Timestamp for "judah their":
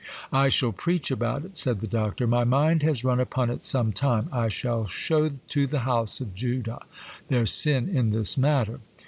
6.33-7.45